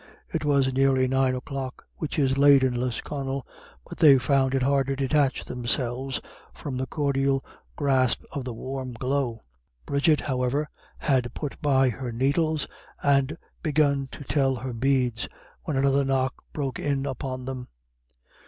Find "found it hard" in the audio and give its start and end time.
4.17-4.87